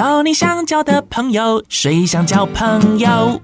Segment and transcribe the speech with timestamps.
[0.00, 3.38] 交你想交的朋友，谁想交朋友？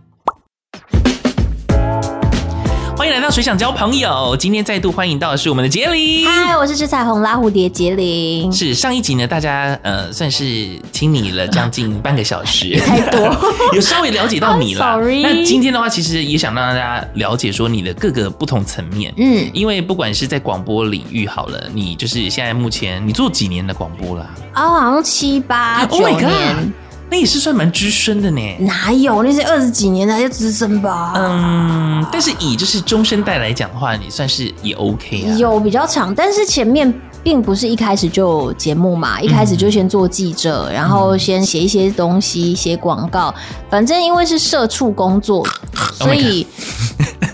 [2.96, 6.26] 欢迎来到水想交朋友，今天再度欢迎到的是我们的杰林。
[6.26, 8.50] 嗨，我是吃彩虹拉蝴蝶杰林。
[8.50, 10.44] 是上一集呢，大家呃算是
[10.92, 13.36] 听你了将近半个小时， 太多，
[13.76, 14.80] 有稍微了解到你了。
[14.80, 15.20] Sorry。
[15.22, 19.12] 那今天的话，其实也想让大家了解说你的各个不同层面。
[19.18, 24.30] 嗯，因为不管是在广播领域好了，你就是现在目前你做几年的广播啦？
[24.54, 26.24] 哦，好像七八九年。
[26.24, 31.12] Oh 那也是算蛮资深的呢，哪有那些二十几年的就资深吧？
[31.14, 35.36] 嗯，但是以就是中生代来讲的话，你算是也 OK 啊。
[35.36, 36.92] 有比较长，但是前面
[37.22, 43.32] 并不是一开始就节目嘛，一开始就先做记者，嗯、然后先写一些东西，写广告。
[43.70, 45.46] 反正因为是社畜工作，
[45.94, 46.44] 所以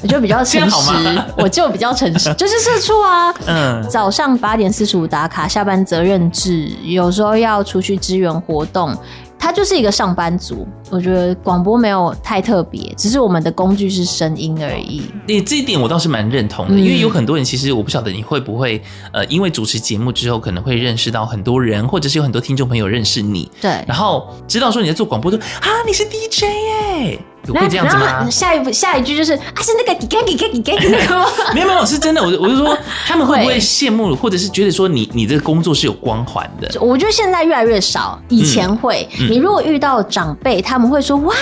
[0.02, 3.32] 我就比较 诚实，我就比较诚实， 就是社畜啊。
[3.46, 8.94] 嗯，早上八点四十五打卡，下班责任制，有时候要出去支援活动。
[9.42, 15.02] 他就是一个上班族，我觉得广播没有太特别，只是我们的工具是声音而已。
[15.26, 18.80] 你这一点我倒是蛮认同的，嗯、因为有很多人其实我不晓得你会不会
[19.12, 27.18] 呃，因为主持节目之后可能会认识到很多人，或者是有很多听众朋友认识你，对，然后知道说你在做广播，说啊你是 DJ 耶。
[27.46, 28.28] 有会这样子吗？
[28.30, 31.26] 下一步下一句就是啊，是那个给给给给给那个吗？
[31.54, 32.22] 没有没有，是真的。
[32.22, 32.76] 我我是说，
[33.06, 36.80] 他们会不会羡慕，或者是觉得说你你这个工作是有光环的？
[36.80, 39.08] 我觉得现在越来越少，以前会。
[39.18, 41.34] 嗯、你如果遇到长辈，他们会说哇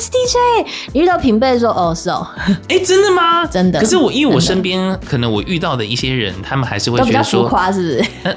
[0.00, 2.26] 是 DJ；你遇到平辈说哦是哦。
[2.68, 3.46] 哎、欸，真的吗？
[3.46, 3.78] 真的。
[3.80, 8.10] 可是我因为我身边可能我遇到的一些人，他们还是会觉得说浮夸，是不是？
[8.24, 8.34] 呃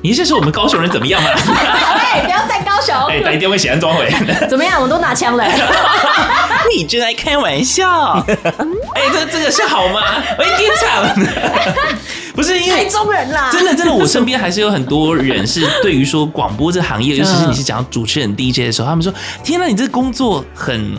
[0.00, 1.30] 你是说我们高雄人怎么样吗？
[1.34, 2.94] 哎，不要再高雄！
[3.10, 4.08] 哎，打一定会写安装回。
[4.48, 4.80] 怎么样？
[4.80, 5.44] 我都拿枪了。
[6.74, 8.24] 你真爱开玩笑。
[8.94, 10.00] 哎，这这个是好吗？
[10.38, 11.98] 我一电场。
[12.34, 13.50] 不是因为台中人啦。
[13.52, 20.96] 真的真的，我身边还是有很多人是对于说广播这行业，尤其是你是讲主持人 DJ 的时候，他们说：天哪，你这工作很。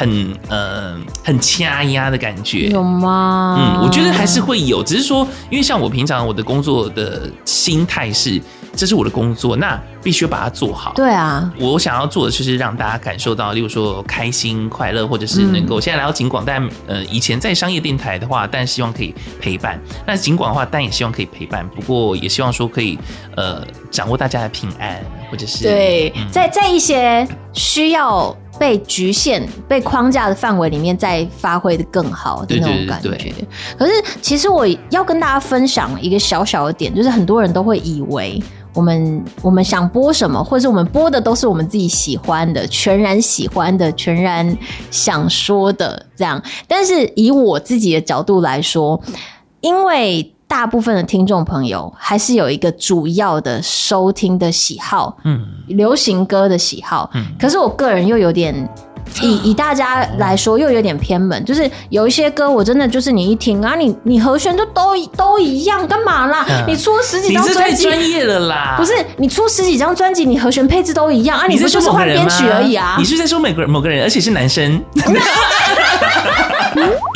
[0.00, 3.76] 很呃很掐压的感觉有吗？
[3.76, 8.40] 嗯，我觉得还是会有，只是说，因为像我平常我的工作的心态是，
[8.74, 10.94] 这是我的工作，那必须把它做好。
[10.94, 19.78] 对啊，我想要做的就是让大家感受到，例如说开心快乐，或者是能够、嗯、现在来到景广，但呃以前在商业电台的话，但希望可以陪伴。
[20.06, 22.98] 那景广的话，但也希望可以陪伴，不过也希望说可以
[23.36, 24.98] 呃掌握大家的平安，
[25.30, 28.34] 或者是对，嗯、在在一些需要。
[28.60, 33.08] 被局限、被框架的范围里面，再发挥的更好的那种感觉。
[33.08, 33.48] 对对对对。
[33.78, 38.38] 可是，其实我要跟大家分享一个小小的点，就是很多人都会以为
[38.74, 44.54] 我们我们想播什么，或者是我们播的都是我们自己喜欢的、全然喜欢的、全然
[44.90, 46.42] 想说的这样。
[46.68, 49.00] 但是，以我自己的角度来说，
[49.62, 50.34] 因为。
[50.50, 58.52] 大部分的听众朋友还是有一个主要的收听的喜好，嗯，流行歌的喜好，嗯，可是我个人又有点
[59.22, 66.44] 以以大家来说又有点偏门，就是有一些歌我真的就是你一听啊，你你和弦就都都一样，干嘛啦？
[66.66, 68.74] 你出十几张专辑，太专业了啦！
[68.76, 71.46] 不是你出十几张专辑，你和弦配置都一样啊？
[71.46, 72.96] 你不就是换编曲而已啊？
[72.98, 74.82] 你是在说某个某个人，而且是男生。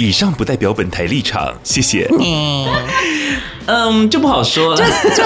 [0.00, 2.08] 以上不代表本台立场，谢谢。
[2.18, 2.66] 嗯，
[4.10, 4.76] 就不好说了。
[4.76, 5.22] 就就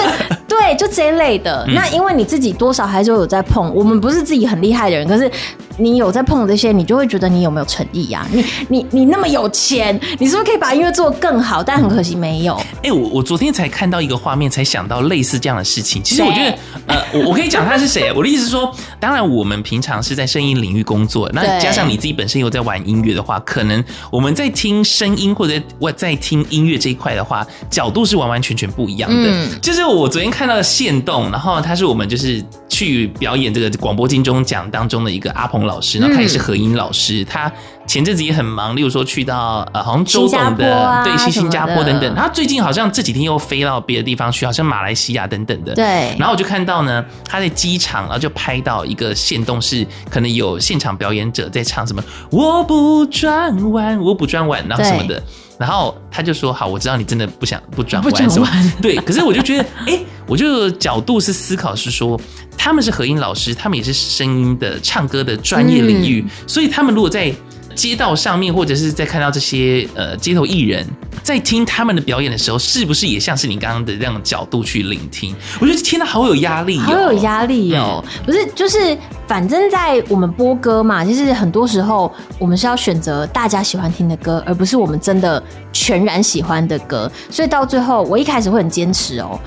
[0.47, 1.65] 对，就这一类的。
[1.67, 5.31] 嗯、那因为你自己多少还是有在碰，我们不是自己很厉害的人，可是。
[5.79, 8.27] 你有在碰这些，你就会觉得你有没有诚意呀、啊？
[8.31, 11.63] 你你你那么有钱，你是不是可以把音乐做得更好？
[11.63, 12.53] 但很可惜没有。
[12.55, 16.03] 哎、欸，我我昨天才看到一个画面，才想到类似这样的事情。
[16.03, 16.57] 其实我觉得，
[16.87, 18.11] 呃，我我可以讲他是谁。
[18.15, 29.29] 我的意思是说，当然我们平常是在声音领域工作，那加上你自己本身有在玩音乐的话，可能我们在听声音或者我在听音乐这一块的话，角度是完完全全不一样的。
[29.29, 37.51] 嗯、就是我昨天看到的线动，然后他是我们就是去表演这个广播金钟奖当中的一个阿鹏老师，然后他也是何音老师，嗯、他
[37.85, 42.15] 前阵子也很忙，例如说去到呃，好像周董的，啊、对，去新加坡等等。
[42.15, 45.73] 他最近好像这几天又飞到别的地方去，好像马来西亚等等的。
[45.75, 45.85] 对。
[46.17, 55.21] 然后我就看到呢，他在机场，然后就拍到一个现动，是可能有现场表演者在唱什么“我不转弯，我不转弯”，然后什么的。
[55.59, 58.49] 然后他就说：“好，我知道你真的不想不转弯是吧，
[58.81, 58.95] 对。
[58.95, 62.19] 可是我就觉得，哎、欸，我就角度是思考是说，
[62.57, 67.33] 他们是和音老师，他们也是声音的唱歌的专业领域，嗯、所以他们如果在。”
[67.79, 70.85] 街道上面，或者是在看到这些呃街头艺人，
[71.23, 75.33] 在听他们的表演的时候，是不是也像是你刚刚的这样的角度去聆听？
[75.61, 78.03] 我觉得天哪，好有压力，好有压力哦！
[78.03, 85.41] 嗯、不是，就是反正在我们播歌嘛，就是很多时候我们是要选择大家喜欢听的歌，而不是我们真的
[85.71, 87.09] 全然喜欢的歌。
[87.29, 89.39] 所以到最后，我一开始会很坚持哦，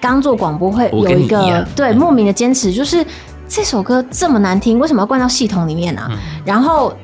[0.00, 3.04] 刚做广播会有一个一对莫名的坚持，就是。
[3.52, 6.08] 这首歌这么难听，为什么要灌到系统里面呢、啊？
[6.12, 6.96] 嗯、然后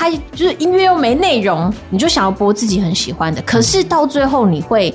[0.00, 4.94] 它就是音乐又没内容，你就想要播自己很喜欢的，可是到最后你会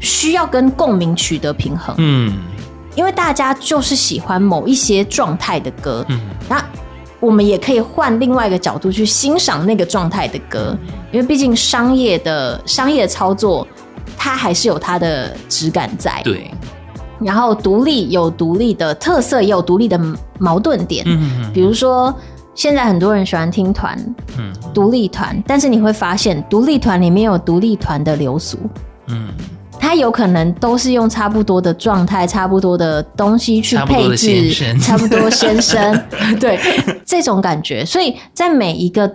[0.00, 1.94] 需要跟共鸣取得平衡。
[1.98, 2.32] 嗯，
[2.94, 6.02] 因为大家就是喜欢某一些状态的歌。
[6.08, 6.18] 嗯，
[6.48, 6.64] 那
[7.20, 10.74] 我们也可以换另外一个角度去欣赏那个状态的歌，
[11.12, 13.68] 因为毕竟商业的商业的操作，
[14.16, 16.22] 它还是有它的质感在。
[16.24, 16.50] 对。
[17.20, 20.00] 然后独立有独立的特色，也有独立的
[20.38, 21.04] 矛盾点。
[21.06, 22.14] 嗯，比如说
[22.58, 23.96] 现在很多人喜欢听团，
[24.36, 28.58] 嗯，独立团，但是你会发现独立团里面有独立团的流俗，
[29.06, 29.28] 嗯，
[29.78, 36.02] 它有可能都是用差不多的状态、差不多的东西去配置，差不多先生，
[36.40, 36.58] 对
[37.06, 37.84] 这种感觉。
[37.84, 39.08] 所以在每一个。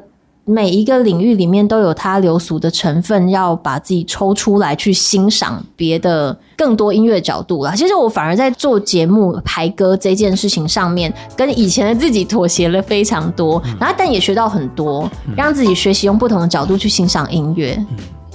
[0.46, 7.74] 每一个领域里面都有它流俗的成分，要把自己抽出来去欣赏别的更多音乐角度啦。
[7.74, 17.82] 其实我反而在做节目排歌这件事情上面，跟以前的自己妥协了非常多，然后但也学到很多，让自己学习用不同的角度去欣赏音乐，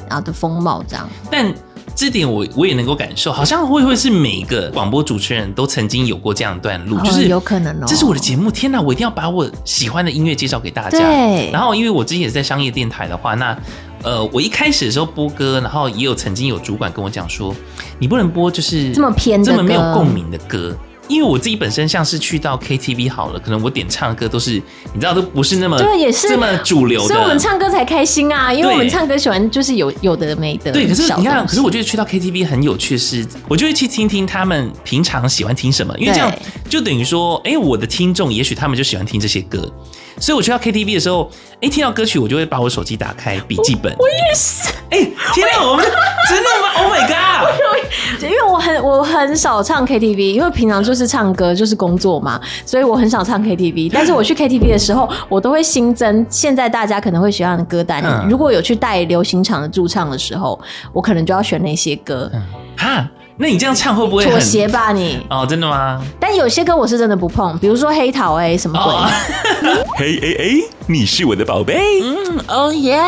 [0.08, 1.06] 然后的风貌这样。
[1.30, 1.52] 但
[1.98, 7.84] 这点我我也能够感受，好像会不会是每一个广播主持人都曾经有过这样一段路，哦、就是有可能哦。
[7.88, 10.96] 这是我的节目，天哪，我一定要把我喜欢的音乐介绍给大家。
[10.96, 11.50] 对。
[11.50, 13.58] 然后，因为我之前也是在商业电台的话，那
[14.04, 17.52] 呃，我一开始的时候播歌，然后也有曾经有主管跟我讲说，
[17.98, 20.78] 你不能播就是这么偏、这么没有共鸣的歌。
[21.08, 24.62] 因为我自己本身像是去到 KTV 好了，可能我点唱的歌都是
[24.92, 26.28] 你知道都不是那么对，也是。
[26.28, 30.70] 这么主流的，所以我们唱歌才开心啊，因为我们唱歌喜欢就是有有的没的。
[30.70, 36.30] 对，可是你看，可是我觉得去到 KTV 很有趣的是，我就会去听听他们平常喜欢听什么，因为这样
[36.68, 39.72] 就等于说，哎、欸，我的听众也许他们就喜欢听这些歌，
[40.20, 43.92] 所以我去到 KTV 的时候，哎、欸，听到歌曲我就会把我手机打开笔记本。
[43.94, 46.68] 我，我也是，哎、欸，天哪，我们真的吗？
[46.78, 48.22] Oh my god！
[48.22, 51.78] 因为我很我很少唱 KTV，因为平常就是唱歌就是。
[51.78, 53.88] 工作嘛，所以我很少唱 KTV。
[53.94, 58.02] 但是我去 KTV 的时候，我都会新增现在大家可能会喜欢的歌单。
[58.04, 60.58] 嗯、如果有去带流行场的驻唱的时候，
[60.92, 62.28] 我可能就要选那些歌。
[62.76, 63.08] 哈。
[63.40, 65.24] 那你这样唱会不会妥协吧你？
[65.30, 66.02] 哦，真的吗？
[66.18, 69.72] 但有些歌我是真的不碰，比如说黑桃 A 什么鬼？
[69.96, 72.02] 黑 A A，你是我的宝贝。
[72.02, 73.00] 嗯，哦耶。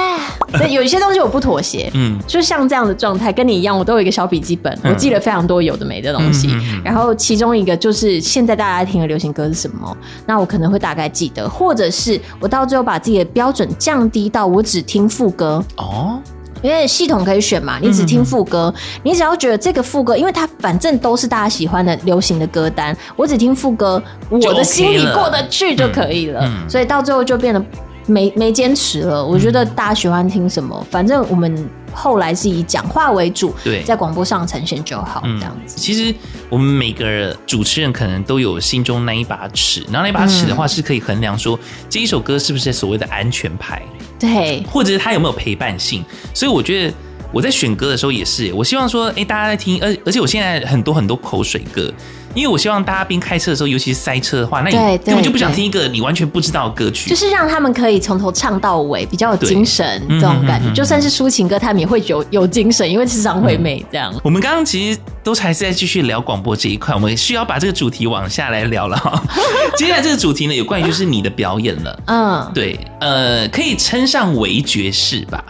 [0.53, 1.91] 对，有一些东西我不妥协。
[1.95, 6.49] 嗯，就像这样的状态，跟你一样，我都有一个小笔记本，我记了非常多有的没的东西。
[6.53, 9.97] 嗯、然后其中一个就是现在大家听的流行歌是什么？
[10.27, 15.61] 那我可能会大概记得，或者是我到最后把自己的标准降低到我只听副歌。
[15.77, 16.21] 哦。
[16.63, 26.41] 因为系统可以选嘛，你只听副歌，嗯、你只要觉得这个副歌，因为它反正都是大家喜欢的流行的歌单，我只听副歌，我的心里过得去就可以了。
[26.45, 27.65] 嗯嗯、所以到最后就变得
[28.07, 29.25] 没没坚持了。
[29.25, 35.77] 我觉得大家喜欢听什么，反正我们后来是以讲话为主，对，在广播上呈现就好，这样子。
[35.79, 36.15] 其实
[36.49, 41.59] 我们每个主持人可能都有心中那一把尺，然后那把尺的话是可以衡量说
[41.89, 43.83] 这一首歌是不是所谓的安全牌。
[44.19, 46.05] 对，或者是它有没有陪伴性？
[46.35, 46.95] 所以我觉得
[47.33, 51.93] 我在选歌的时候也是，我希望说，哎，大家在听，而而且我现在很多很多口水歌。
[52.35, 57.11] 因为我希望大家边开车的时候，尤其是塞车的话，那你根本就不想听一个你完全不知道的歌曲。
[57.11, 60.71] 就是让他们可以从头唱到尾，比较有精神这种感觉。
[60.71, 64.13] 嗯、就算是抒情歌，他们也会有有精神，因为是张惠妹这样。
[64.15, 69.23] 嗯、我们刚刚其实都还是在继续聊广播这一块，我们需要把这个主题往下来聊了哈。
[69.77, 72.01] 接下来这个主题呢，有关于就是你的表演了。
[72.07, 75.45] 嗯，对，呃，可以称上为爵士吧。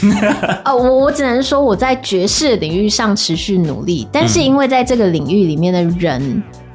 [0.64, 6.09] 哦，我我只能说我在爵士领域上持续努力，但是因为在这个领域里面的人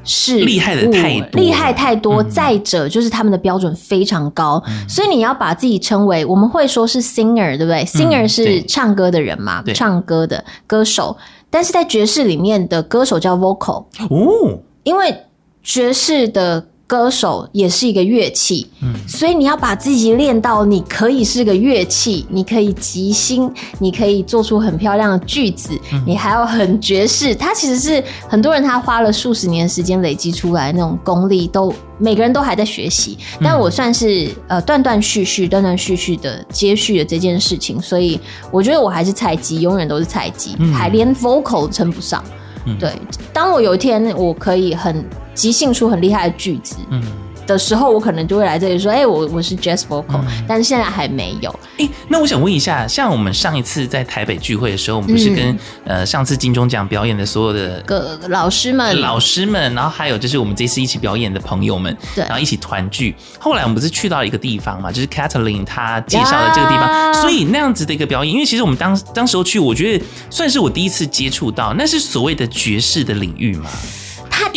[0.04, 2.22] 是厉害的太多，厉害太多。
[2.24, 11.18] 再者就是他们的标准非常高，所以你要把自己称为我们会说是 singer，对不对？singer 是唱歌的人嘛，唱歌的歌手。
[11.50, 15.16] 但是在爵士里面的歌手叫 vocal 哦，因为
[15.64, 16.68] 爵士的。
[16.88, 27.34] 歌手也是一个乐器，嗯，所以你要把自己练到你可以是个乐器，你可以即兴，你可以做出很漂亮的句子，嗯、你还要很爵士。
[27.34, 33.18] 它其实是很多人他花了数十年时间累积出来那种功力，都每个人都还在学习。
[33.42, 38.20] 但我算是呃断断续续、断断续续的接续了这件事情，所以
[38.52, 42.24] 我觉得我还是菜鸡，永远都是菜鸡，嗯、还连 vocal 称不上。
[42.66, 42.92] 嗯、对，
[43.34, 45.04] 当我有一天我可以很。
[45.36, 47.04] 即兴出很厉害的句子，嗯，
[47.46, 51.52] 的时候，我可能就会来这里说，哎、欸，我我是 jazz vocal，嗯、但是现在还没有。
[51.78, 63.14] 哎、欸，那我想问一下，像我们上一次在台北聚会的时候，我们不是跟、嗯、呃上次金钟奖表演的所有的个老师们、老师们，然后还有就是我们这次一起表演的朋友们，对，然后一起团聚。
[63.38, 73.70] 后来我们不是去到一个地方嘛，就是 Kathleen 她介绍的这个地方，所以那样子的一个表演，因为其实我们当当时候去，我觉得算是我第一次接触到，那是所谓的爵士的领域嘛。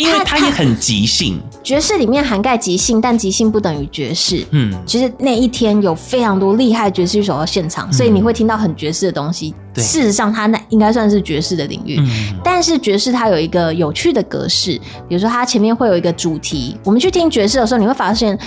[0.01, 1.39] 因为它也很即兴。
[1.63, 4.45] 爵士里面涵盖即兴，但即兴不等于爵士。
[4.51, 9.53] 嗯，其实那一天有非常多厉害爵士乐手到现场，所以你会听到很爵士的东西。
[9.73, 11.97] 对事实上，它那应该算是爵士的领域。
[11.99, 16.77] 嗯，但是爵士它有一个有趣的格式，比如说它前面会有一个主题。
[16.83, 18.37] 我们去听爵士的时候，你会发现。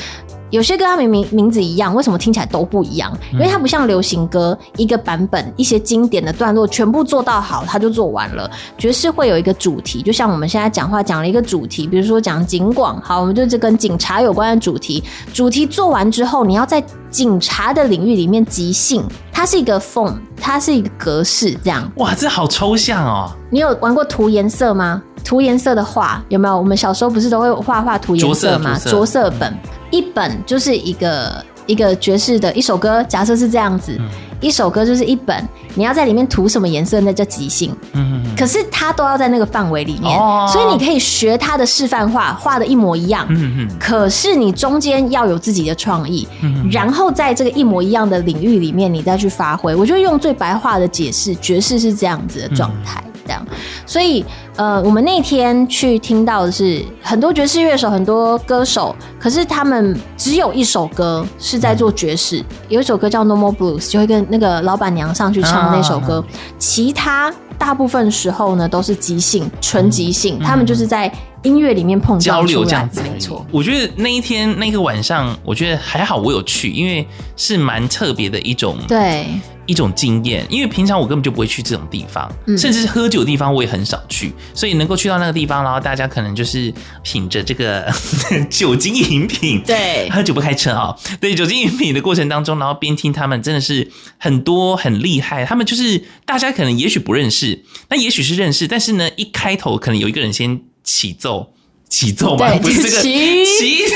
[0.52, 3.11] 有些歌它明明名字一样，为什么听起来都不一样？
[3.32, 8.49] 因为它不像流行歌，一个版本一些经典的段落全部做到好，它就做完了。
[8.76, 15.02] 爵士会有一个主题，就像我们现在讲话讲了一个主题，比如说讲警广，好，我们就这跟警察有关的主题。
[15.32, 21.90] 主题做完之后，你要在警察的领域里面即兴，它是一个 form，它是一个格式，这样。
[21.97, 23.30] 哇，这好抽象哦！
[23.49, 25.02] 你有玩过涂颜色吗？
[25.25, 26.59] 涂颜色的画有没有？
[26.59, 28.78] 我们小时候不是都会画画涂颜色吗？
[28.78, 29.56] 着色本。
[29.92, 34.08] 一本就是一个一个爵士的一首歌，假设是这样子，嗯、
[34.40, 37.72] 一首歌就是一本，你要在里面涂什么颜色，那叫即兴。
[37.92, 43.25] 嗯，可是它都要在那个范围里面，哦、所以你可以学他的示范画，画的一模一样。
[43.30, 43.68] 嗯嗯。
[43.78, 49.72] 可是你中间要有自己的创意，嗯、然后在这个一模一样的领域里面，你再去发挥。
[49.75, 53.00] 我就用最白话的解释，爵士是这样子的状态。
[53.06, 53.45] 嗯这样，
[53.87, 54.25] 所以
[54.57, 66.25] 呃，我们那天去听到的是很多爵士乐手，很多歌手，可是他们只有一首歌是在做爵士，嗯、有一首歌叫《No More Blues》，就会跟那个老板娘上去唱那首歌，啊、
[66.59, 73.46] 其他大部分时候呢都是即兴，纯即兴，嗯、他们就是在音乐里面碰交流这样子，没错。
[73.50, 77.06] 我觉得那一天那个晚上，我觉得还好，我有去，因为
[77.37, 79.26] 是蛮特别的一种对。
[79.64, 87.88] 一种经验，因为平常我根本就不会去这种地方，嗯、甚至是喝酒的地方我也很少去，所以能够去到那个地方，然后大家可能就是品着这个
[88.50, 101.49] 酒精饮品，对，喝酒不开车啊、喔，对，酒精饮品的过程当中，然后边听他们真的是很多很厉害，他们就是大家可能也许不认识，那也许是认识，但是呢，一开头可能有一个人先起奏，
[101.89, 103.95] 起奏嘛，对不是这个起起奏。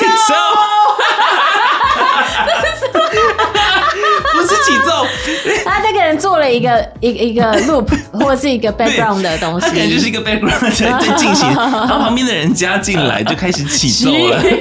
[4.32, 5.06] 不是起 奏，
[5.64, 14.42] 他这个人做了一个一一个 loop 或者是一个 background 的东西，他可能就是一个 background 在在进行，然后旁边的人加进来就开始起奏了。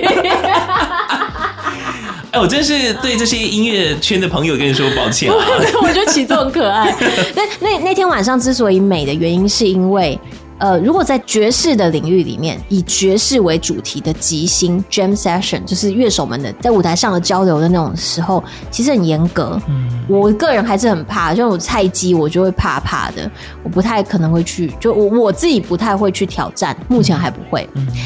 [2.32, 5.38] 哎，我真是对这些音乐圈的朋友跟你说抱歉啊！
[5.84, 6.96] 我觉得起奏很可爱。
[7.36, 10.18] 那那那天晚上之所以美的原因，是因为。
[10.58, 19.62] 呃，如果在爵士的领域里面，以爵士为主题的即兴 jam session，就是乐手们的在舞台上的交流的那种时候，其实很严格。
[19.68, 23.30] 嗯，我个人还是很怕，像我菜鸡，我就会怕怕的，
[23.64, 27.68] 我不太可能会去，就我我自己不太会去挑战，目前还不会。
[27.74, 27.88] 嗯。
[27.94, 28.04] 嗯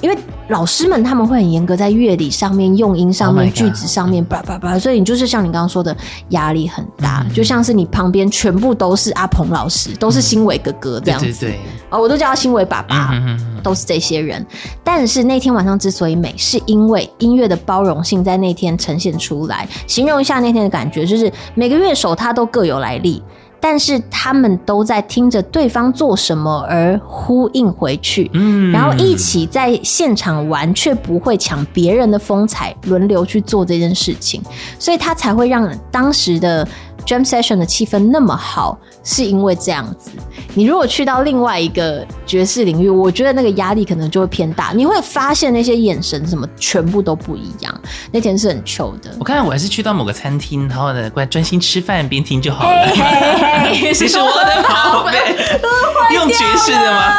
[0.00, 5.96] 因为老师们他们会很严格，在乐理上面、用音上面、oh、句子上面，叭叭叭，所以你就是像你刚刚说的，
[6.30, 11.58] 压力很大，嗯、就像是你旁边全部都是阿鹏老师，都是新伟哥哥这样子，对对对，
[11.90, 14.44] 哦，我都叫他新伟爸爸，嗯、都是这些人。
[14.82, 19.68] 但是那天晚上之所以美，是因为音乐的包容性在那天呈现出来。
[19.86, 23.22] 形容一下那天的感觉，就是每个乐手他都各有来历。
[23.60, 34.42] 但是他们都在听着对方做什么而呼应回去，嗯，然后一起在现场玩，却不会抢别人的风采，轮流去做这件事情，
[34.78, 36.66] 所以他才会让当时的
[37.10, 38.78] jam session 的气氛那么好。
[39.02, 40.10] 是因为这样子，
[40.52, 44.72] 你如果去到另外一个爵士领域，我觉得那个压力可能就会偏大。
[44.74, 47.80] 你会发现那些眼神什么全部都不一样。
[48.12, 49.10] 那天是很糗的。
[49.18, 52.68] 我看到我还是去到某个餐厅，然后呢，乖专心吃饭边听就好了。
[52.68, 55.34] 嘿嘿嘿，这是 我的宝贝，
[56.14, 57.14] 用爵士的吗？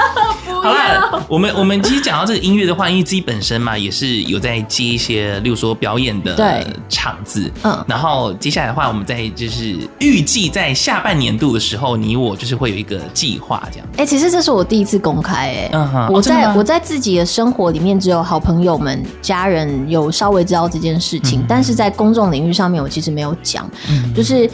[0.62, 7.52] 好了，我们我们其实讲到这个音乐的话，因为自己本身嘛，也是有在接一些，例如说表演的场子。
[7.64, 11.92] 嗯，然后接下来的话，我们在就是预计在下半年度的时候。
[12.02, 13.88] 你我就是会有一个计划，这样。
[13.94, 16.12] 哎、欸，其实这是我第一次公开、欸，哎、uh，huh.
[16.12, 23.70] 我在、oh, 我在自己的生活里面，只有好朋友们、家人有稍微知道这件事情，嗯、但是在公众领域上面，我其实没有讲。
[23.90, 24.50] 嗯，就是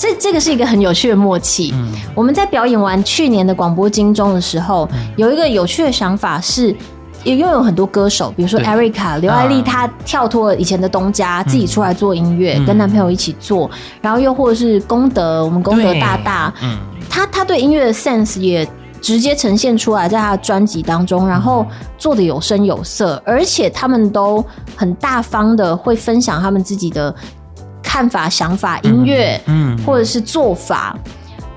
[0.00, 1.74] 这这个是一个很有趣的默契。
[1.74, 6.74] 嗯，我们在表演完去年的广播金钟的时候，嗯、有一个有趣的想法是。
[7.22, 13.70] 也拥有很多歌手，比如说 Erica 刘爱丽，她跳脱了以前的东家，自己出来做音乐，跟男朋友一起做。
[14.00, 16.78] 然后又或者是功德，我们功德大大，嗯，
[17.10, 18.66] 他他对音乐的 sense 也
[19.02, 21.66] 直接呈现出来，在他的专辑当中，然后
[21.98, 24.42] 做的有声有色，而且他们都
[24.74, 27.14] 很大方的会分享他们自己的
[27.90, 30.96] 看法、想法、音乐，嗯，或者是做法。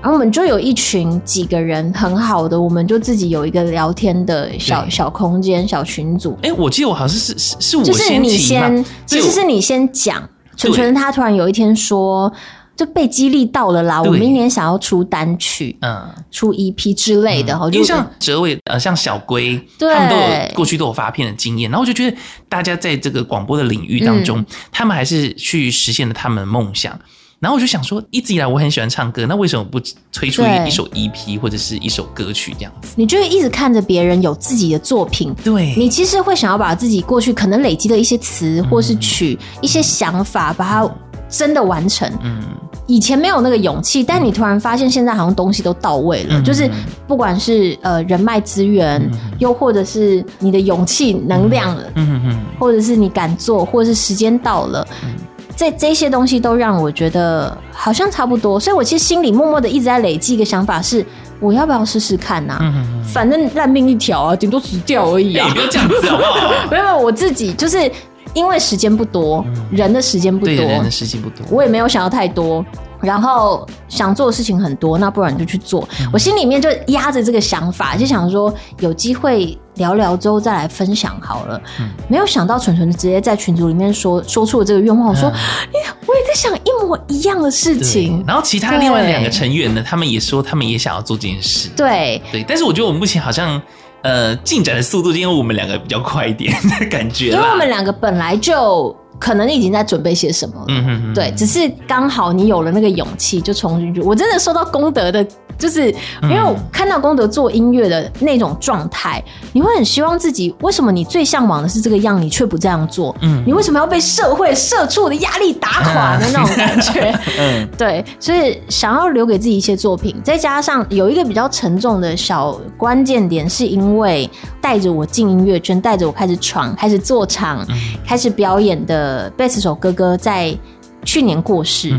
[0.02, 6.36] 然后我们就有一群几个人很好的，我们就自己有一个聊天的小小空间、小群组。
[6.42, 12.30] 哎，我记得我好像是是是我先就是你先，其实是你先讲，纯纯他突然有一天说，
[12.76, 14.02] 就被激励到了啦。
[14.02, 17.52] 我明年想要出单曲，嗯，出 EP 之类的。
[17.72, 22.16] 因为像哲伟呃，像小龟，他们都有过去都有发片的经验，然后我就觉得
[22.48, 26.98] 大家在这个广播的领域当中，他们还是去实现了他们的梦想。
[27.40, 29.78] 然后我就想说，一直以来我很喜欢唱歌，那为什么不
[30.10, 32.94] 推出一首 EP 或者是一首歌曲这样子？
[32.96, 40.90] 你就会一直看着别人有自己的作品，对，你其实会想要把自己过去可能累积的一些词或是曲、嗯、一些想法，把它
[41.36, 42.10] 真的完成。
[42.22, 42.40] 嗯，
[42.86, 46.70] 以前没有那个勇气，但你突然发现现在好像东西都到位了，嗯、就是
[47.06, 54.86] 不管是呃人脉资源，嗯、又或者是你的勇气能量了，嗯嗯，或者是你敢做，或者是时间到了。
[55.02, 55.10] 嗯。
[55.56, 61.06] 这这些东西都让我觉得好像差不多，所以我其实心里默默的一直在累积一个想法是，
[61.38, 62.58] 我要不要试试看呐、
[63.04, 66.50] 反正烂命一条啊，顶多死掉而已不要这样子好不好？
[66.68, 67.88] 没有，我自己就是
[68.32, 72.64] 因为时间不多，嗯、人的时间不多，人的时间不多，我也没有想要太多。
[73.00, 75.86] 然后想做的事情很多，那不然就去做。
[76.00, 81.60] 嗯、我心里面就压着这个想法，就想说有机会聊聊之后再来分享好了。
[81.80, 88.24] 嗯、没有想到纯纯直接在群组里面说说出了这个愿望，我说，我也在想一模一样的事情。
[88.26, 91.68] 然后其他另外两个成员呢，他们也说他们也想要做这件事。
[91.76, 93.60] 对对，但是我觉得我们目前好像
[94.04, 98.94] 呃进展的速度，因为我们两个比较快一点的感觉，因为我们两个本来就。
[99.16, 104.00] 可能已经在准备些什么了，嗯哼哼，对，只是刚好你有了那个勇气就冲进去。
[104.00, 105.24] 我真的受到功德的，
[105.56, 105.90] 就是
[106.22, 110.54] 因为我看到功德做音乐的那种状态，你会很希望自己。
[110.60, 113.14] 为什么你最向往的是这个样，你却不这样做？
[113.20, 117.14] 嗯，你为什么要被社会社畜的压力打垮的那种感觉？
[117.38, 124.28] 嗯，对，所以想要留给自己一些作品，再加上有一个比较沉重的小关键点，是因为
[124.60, 127.64] 带着我进音乐圈，带着我开始闯，开始做场，
[128.04, 129.04] 开始表演的。
[129.04, 130.56] 呃，贝斯手哥哥在
[131.04, 131.94] 去年过世，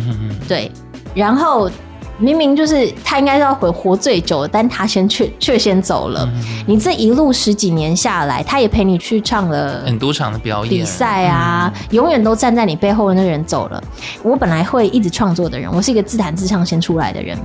[0.48, 0.72] 对，
[1.14, 1.70] 然后
[2.18, 6.28] 明明就是他应该是要活活最久，但他先却却先走了。
[6.36, 13.84] 嗯、你这一路十几年下来，他也陪你去唱了很多场的表演比赛啊，嗯、永远都站在你背后的那个人走了。
[14.24, 17.38] 我本来会一直创作的人，我是一个自弹自唱先出来的人，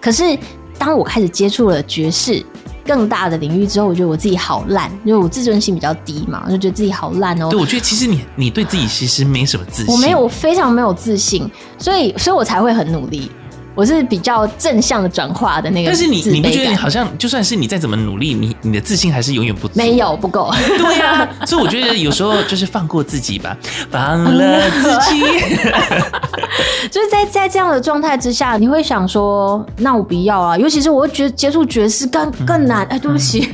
[0.00, 0.38] 可是
[0.78, 2.44] 当我开始接触了爵士。
[2.86, 7.50] 更大的领域之后，我觉得我自己好烂，因为我自尊心比较低嘛，我就觉得自己好烂哦。
[7.50, 9.94] 对，我觉得其实你你对自己其实没什么自信。
[9.94, 13.30] 我没有，我非常没有自信，所以所以我才会很努力。
[13.78, 19.74] 我是比较正向的转化的那个，但是你你不觉得你好像就算是你再怎么努力，你你的自信还是永远不足？
[19.76, 20.52] 没有不够。
[20.76, 23.56] 对呀、啊，所以我觉得有时候就是放过自己吧，
[23.88, 25.20] 放了自己。
[26.90, 30.58] 就是在在这样的状态之下，你会想说，那我不要啊。
[30.58, 32.84] 尤其是我会觉得接触爵士更更难。
[32.86, 33.48] 哎，对不起，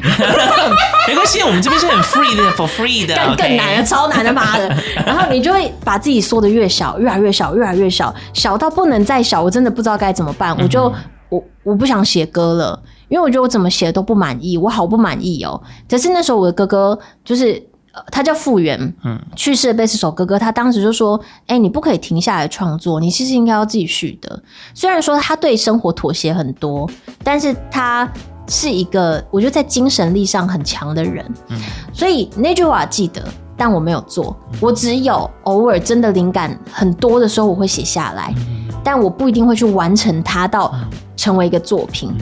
[1.06, 4.74] 没关系，我们这边是很 free 的，for free 的，更更难的，超难的，妈的。
[5.04, 9.42] 然后你就会把自己缩的越小，越来越小，越来越小，小到不能再小。
[9.42, 10.13] 我真的不知道该。
[10.14, 10.56] 怎么办？
[10.58, 10.92] 我就
[11.28, 15.60] 我我不想写歌了，因为我觉得我怎么写都不满意，我好不满意哦。
[15.88, 17.60] 可是那时候我的哥哥就是
[18.12, 24.42] 他叫复原，嗯，去世的贝斯手哥哥，他当时就说：“哎，你不可以停下来创作，你其实应该要继续的。”
[24.74, 26.88] 虽然说他对生活妥协很多，
[27.22, 28.08] 但是他
[28.48, 31.58] 是一个我觉得在精神力上很强的人，嗯，
[31.92, 33.22] 所以那句话记得，
[33.56, 38.34] 但我没有做，我只有偶尔真的灵感很多的时候，我会写下来。
[38.84, 40.72] 但我不一定会去完成它到
[41.16, 42.12] 成为一个作品。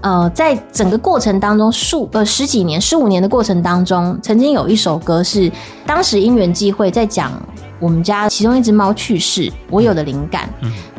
[0.00, 5.50] 呃，在整个过程当中，数呃十几年、十五年的过程当中，曾经有一首歌是
[5.86, 7.30] 当时因缘际会在讲
[7.78, 10.48] 我们家其中一只猫去世，我有的灵感。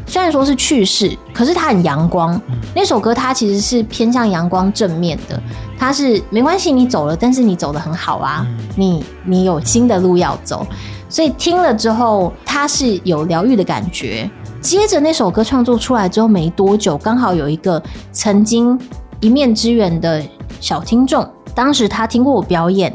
[0.05, 2.39] 虽然说是去世，可是它很阳光。
[2.73, 5.41] 那首歌它其实是偏向阳光正面的，
[5.77, 10.65] 它是没关系，你走了，但是你走的很好啊，你你有新的路要走，
[11.09, 14.29] 所以听了之后，它是有疗愈的感觉。
[14.63, 18.79] 接着那首歌创作出来之后没多久，刚好有一个曾经
[19.19, 20.23] 一面之缘的
[20.61, 22.91] 小听众，当时他听过我表演，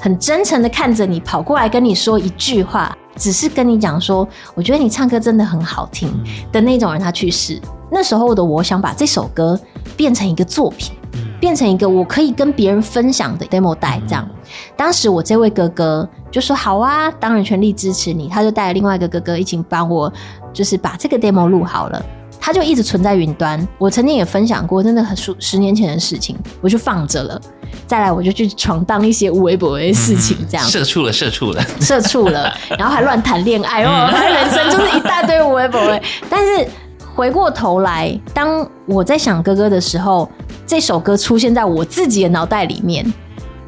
[0.00, 6.12] 很真诚的看着你，跑过来跟你说一句话，只是跟你讲说，我觉得你唱歌真的很好听
[6.50, 7.60] 的那种人，他去世。
[7.88, 9.58] 那时候的我想把这首歌
[9.96, 10.92] 变成一个作品，
[11.38, 14.28] 变成一个我可以跟别人分享的 demo 带，这样。
[14.76, 20.12] 当时我这位哥哥就说好啊，当然全力支持你，他就带了另外一个哥哥一起帮我。
[20.52, 22.04] 就是把这个 demo 录好了，
[22.40, 23.66] 它就一直存在云端。
[23.78, 27.40] 我曾经也分享过，真的很数十年前的事情，我就放着了。
[27.86, 30.66] 再来，我就去闯荡一些无微不微的事情，这样。
[30.66, 36.02] 社畜了，社畜了，社畜了，然后还乱谈恋爱，哦，人生就是一大堆无微不微。
[36.28, 36.68] 但是
[37.14, 40.28] 回过头来，当我在想哥哥的时候，
[40.66, 43.10] 这首歌出现在我自己的脑袋里面，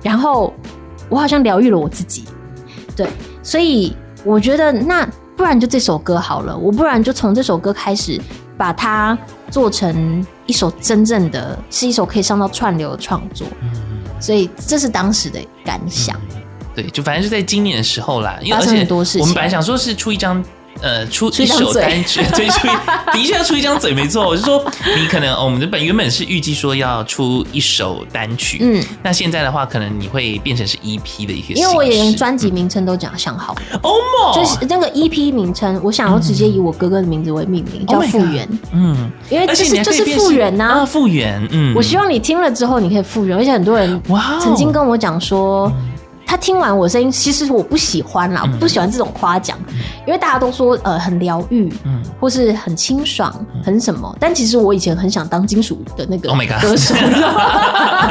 [0.02, 0.52] 然后
[1.08, 2.24] 我好像疗愈了我自己。
[2.96, 3.06] 对，
[3.42, 5.08] 所以我觉得那。
[5.36, 8.20] 不然就这首歌好了，我不然就从这首歌开始
[8.56, 9.16] 把它
[9.50, 13.46] 做成一首真正的，是一首可以上到串流的创作。
[13.62, 13.70] 嗯，
[14.20, 16.16] 所以这是当时的感想。
[16.30, 16.42] 嗯、
[16.76, 19.20] 对，就反正就在今年的时候啦，因为很多事情。
[19.20, 20.42] 我们本来想说是出一张。
[20.84, 22.68] 呃，出一首单曲，对，出
[23.10, 24.28] 的确要出一张嘴，没错。
[24.28, 24.62] 我就说，
[25.00, 45.72] 你可能、哦、我们的本原本是预计说要出一首单曲，嗯，那现在的话，可能你会变成是 EP 的一个，因为我也连专辑名称都讲想好了，哦、嗯、就是那个 EP 名称，我想要直接以我哥哥的名字为命名，嗯、叫复原，嗯，因为这是就是复原呐、啊，复原，嗯，我希望你听了之后你可以复原，而且很多人哇，曾经跟我讲说。
[46.26, 49.74] 他听完我声音，其实我不喜欢啦，嗯、不喜欢这种夸奖，嗯、
[50.06, 54.16] 因为大家都说呃很疗愈，嗯，或是很清爽，嗯、很什么。
[54.18, 56.28] 但其实我以前很想当金属的那个
[56.60, 56.94] 歌手，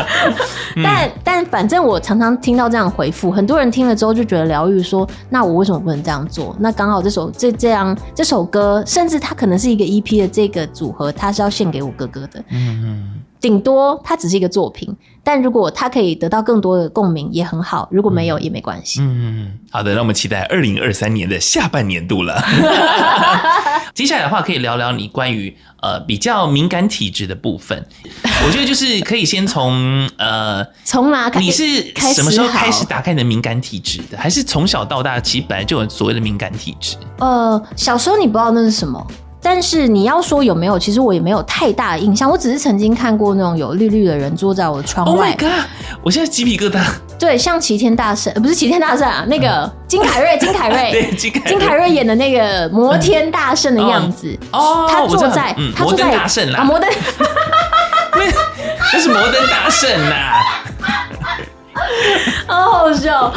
[0.84, 6.56] 但但反正我常常听到这样回复，很多人听了之后就觉得疗愈，说那我为什么不能这样做？
[6.60, 13.10] 那刚好这首这这样这首歌，甚至它可能是一个 EP 的这个组合，它是要献给我哥哥的，嗯嗯。
[13.44, 17.90] 顶多它只是一个作品，但如果它可以得到更多的共鸣也很好。
[17.92, 19.02] 如果没有也没关系。
[19.02, 22.42] 嗯，好的，那我们期待二零二三年的下半年度了。
[23.94, 27.86] 接下来的话，可以聊聊你关于呃比较敏感体质的部分。
[28.46, 31.46] 我觉得就是可以先从呃从哪开始？
[31.46, 34.18] 你是什么时候开始打开你的敏感体质的？
[34.18, 36.96] 还是从小到大其实本来就有所谓的敏感体质？
[37.20, 39.06] 呃，小时候你不知道那是什么。
[39.44, 42.32] 但是你要说有没有，其实我也没有太大的印象。
[42.32, 45.32] 我只是曾经看过那种有绿绿的人坐在我的窗外。
[45.32, 45.66] Oh my god！
[46.02, 46.82] 我现在鸡皮疙瘩。
[47.20, 54.34] 对，像齐天大圣，不是齐天大圣啊，那个金凯瑞， 金凯瑞，对，金凯瑞，金凯瑞演的那个摩天大圣的样子。
[54.52, 56.90] 哦，他坐在，他坐在摩登大圣啦，摩登，
[58.94, 60.42] 那是摩登大圣啦。
[62.48, 63.34] 好好笑，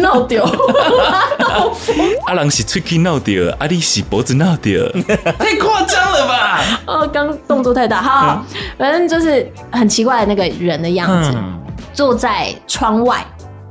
[0.00, 0.44] 闹丢，
[2.26, 4.86] 阿郎是喙齿闹丢，阿你是脖子闹丢，
[5.38, 6.60] 太夸张了吧？
[6.86, 8.44] 哦，刚动作太大，好，
[8.78, 11.32] 反正就是很奇怪的那个人的样子，
[11.92, 13.24] 坐在窗外，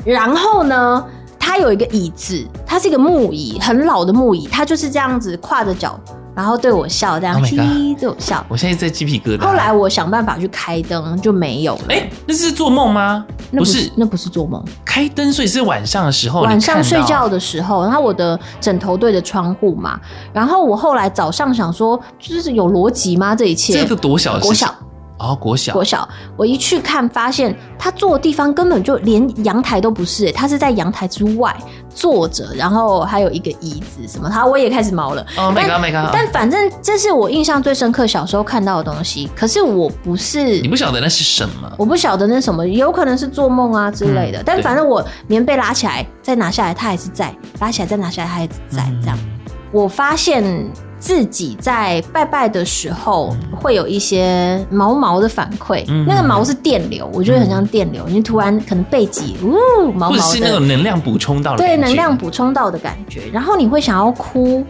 [0.03, 1.05] 然后呢，
[1.39, 5.99] 他有一个椅子，它是一个木椅，很老的木椅，他就是这样子跨着脚。
[6.35, 8.45] 然后对我笑，这样嘿、oh、对我笑。
[8.47, 9.45] 我现在在鸡皮疙瘩。
[9.45, 11.81] 后来我想办法去开灯，就没有了。
[11.89, 13.25] 哎、欸，那是做梦吗？
[13.51, 14.63] 不是，不是，那不是做梦。
[14.85, 16.41] 开灯，所以是晚上的时候。
[16.41, 19.99] 晚上睡觉的时候，然后我的枕头对着窗户嘛。
[20.31, 23.35] 然后我后来早上想说，就是有逻辑吗？
[23.35, 23.73] 这一切？
[23.73, 24.39] 这个多小的？
[24.39, 24.73] 多小？
[25.19, 31.55] 哦，国小，国小，我一去看，发现他坐的地方根本就连阳台都不是，他是在阳台之外
[31.93, 35.25] 坐着，然后还有一个椅子什么，他我也开始毛了。
[35.37, 36.09] 哦，没看，没看。
[36.13, 41.69] 但反正这是我印象最深刻小时候看到的东西，可是我不是，你不晓得那是什么？
[41.77, 44.39] 我不晓得那什么，有可能是做梦啊之类的。
[44.39, 47.27] 嗯、但反正我棉被拉起来再拿下来，他还是在；
[47.59, 48.89] 拉起来再拿下来，他还是在。
[49.01, 50.65] 这样，嗯、我发现。
[50.99, 58.03] 自己在拜拜的时候会有一些毛毛的反馈，嗯、那个毛是电流，我觉得很像电流。
[58.07, 63.21] 嗯、你突然可能背脊，呜，毛毛的，或者是那种能量补充到的，对，能量补充到的感觉。
[63.31, 64.63] 然后你会想要哭，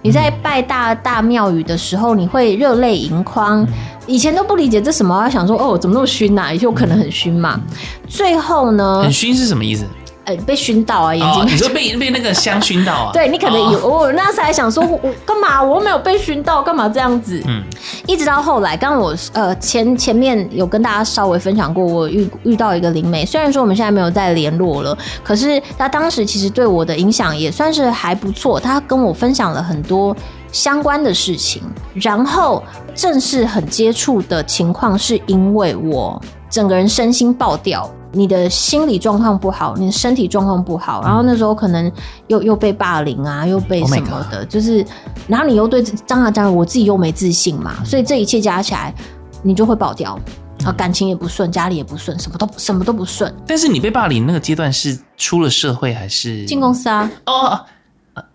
[0.00, 3.62] 你在拜大大庙宇的时候，你会热泪盈眶。
[3.62, 3.68] 嗯、
[4.06, 6.52] 以前都不理解这什么，要想说哦，怎么那么熏呐、啊？
[6.52, 7.60] 以前我可能很熏嘛。
[8.06, 9.84] 最后呢，很熏是什么意思？
[10.24, 11.46] 呃，被熏到啊，眼睛、哦。
[11.48, 13.10] 你说被被那个香熏到啊？
[13.14, 15.62] 对，你可能有，我、哦、那时还想说，我干嘛？
[15.62, 17.42] 我没有被熏到，干嘛这样子？
[17.46, 17.62] 嗯，
[18.06, 30.16] 一直到后来，刚刚我呃前前面有跟大家稍微分享过，我遇遇到一个灵媒，虽然说我们现在没有再联络了，可是他当时其实对我的影响也算是还不错，他跟我分享了很多
[30.50, 31.62] 相关的事情，
[31.94, 32.62] 然后
[32.94, 37.90] 正式很接触的情况，是因为我整个人身心爆掉。
[38.14, 41.90] 你的心理状况不好，你的身体状况不好，然后那时候可能
[42.28, 44.84] 又又被霸凌啊，又被什么的，就是，
[45.26, 48.94] 然后你又对张啊张，我自己又没自信嘛，所以这一切加起来，
[49.42, 50.18] 你就会爆掉，
[50.64, 53.34] 啊，感情也不顺，家里也不顺，什么都什么都不顺。
[53.46, 57.10] 但是你被霸凌那个阶段是出了社会还是进公司啊？
[57.26, 57.60] 哦，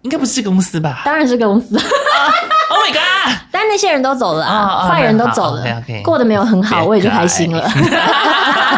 [0.01, 1.01] 应该不是公司吧？
[1.05, 1.79] 当然是公司。
[2.71, 3.35] Oh my god！
[3.51, 7.67] 但那些人都走了啊，坏人都走了，过得没有很好，我也就开心了。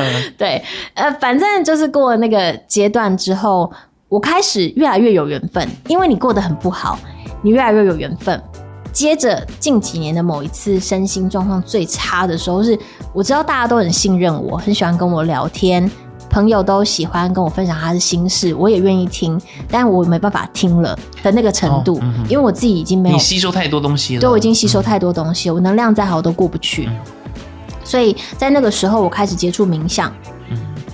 [0.38, 0.62] 对，
[0.94, 3.70] 呃，反正就是过了那个阶段之后，
[4.08, 6.98] 我开始越来越有缘分，因为你过得很不好，
[7.42, 8.40] 你越来越有缘分。
[8.92, 12.78] 接着近几年的某一次身心状况最差的时候，是
[13.14, 15.90] 我知道大家都很信任我，很喜欢跟我聊天，
[16.28, 26.86] 朋友都喜欢跟我分享他的心事，我也愿意听，但我没办法听了的那个程度，哦嗯、因为我自己已经没有你吸收太多东西了，对，我已经吸收太多东西，嗯、我能量再好都过不去。
[26.86, 26.96] 嗯
[27.84, 30.12] 所以在那个时候，我开始接触冥想，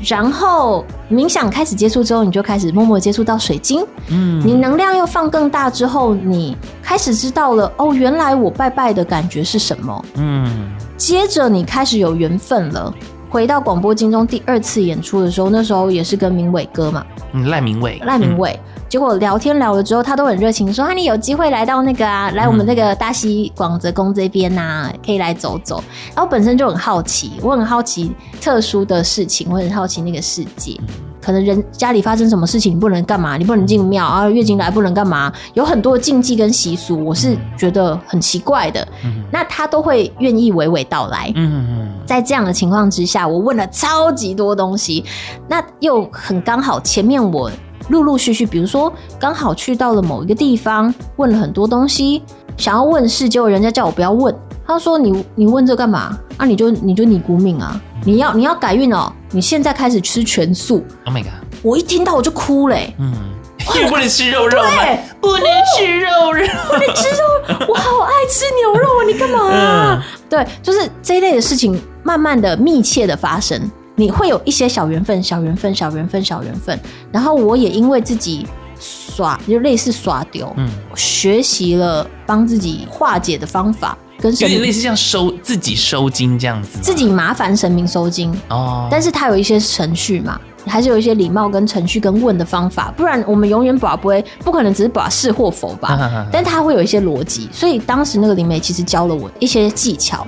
[0.06, 3.84] 然后冥想开始接触之后，你就开始默默接触到水晶。
[4.08, 10.04] 嗯，你能量又放更大之后，你开始知道了哦，原来我拜拜的感觉是什么。
[10.14, 12.92] 嗯，接着你开始有缘分了。
[13.30, 18.58] 回到广播金钟第二次演出的时候，那时候也是跟明伟哥嘛，嗯，赖明伟，赖明伟。
[18.76, 25.84] 嗯结果聊天聊了之后，他都很热情，说：“啊，你有机会来到那个啊，来我们那个大溪广泽宫这边呐、啊，可以来走走。”
[26.16, 30.74] 然后本身就很好奇，我很好奇特殊的事情，我很好奇那个世界，
[31.20, 33.36] 可能人家里发生什么事情，你不能干嘛？
[33.36, 35.30] 你不能进庙啊，月经来不能干嘛？
[35.52, 38.88] 有很多禁忌跟习俗，我是觉得很奇怪的。
[39.30, 41.30] 那他都会愿意娓娓道来。
[41.34, 45.04] 嗯嗯在这样的情况之下，我问了超级多东西，
[45.46, 47.50] 那又很刚好前面我。
[47.88, 52.22] 陆陆续续，比如说刚好去到了某一个地方，问了很多东西，
[52.56, 54.34] 想要问事，结果人家叫我不要问。
[54.66, 56.18] 他说你：“你你问这干嘛？
[56.36, 57.80] 啊，你就你就你骨命啊！
[58.04, 59.10] 你要你要改运哦！
[59.30, 60.84] 你现在开始吃全素。
[61.06, 61.32] Oh my god！
[61.62, 62.94] 我一听到我就哭嘞。
[62.98, 63.10] 嗯，
[63.56, 64.68] 你 不能吃肉肉吗？
[64.76, 67.66] 对，不能吃肉肉，不能吃肉。
[67.66, 69.00] 我好爱吃牛肉啊！
[69.06, 70.04] 你干嘛啊？
[70.04, 73.58] 嗯，对，就是这一类的事情，慢慢的、密切的发生。
[73.98, 76.78] 你会有一些小缘分，小缘分，小缘分，小缘分。
[77.10, 78.46] 然后我也因为自己
[78.78, 88.86] 耍，就类似耍丢，嗯，学习了帮自己化解的方法，跟神明有点类似像收自己收金这样子，自己麻烦神明收金哦。
[88.88, 96.26] 但是它有一些程序嘛，还是有一些礼貌跟程序跟问的方法，不然我们永远把不会，不可能只是把是或否吧。
[96.30, 100.24] 但它会有一些逻辑，所以当时那个灵媒其实教了我一些技巧。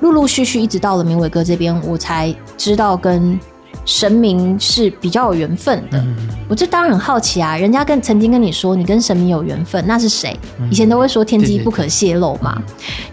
[0.00, 3.38] 陆陆续续一直到了明伟哥这边，我才知道跟
[3.84, 5.98] 神明是比较有缘分的。
[5.98, 6.16] 嗯、
[6.48, 10.38] 我这当然很好奇啊，人家跟曾经跟你说你跟神明有缘分，那是谁？
[10.70, 12.60] 以前都会说天机不可泄露嘛。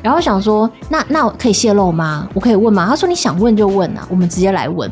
[0.01, 2.27] 然后想说，那那我可以泄露吗？
[2.33, 2.85] 我可以问吗？
[2.87, 4.91] 他说你想问就问啊，我们直接来问。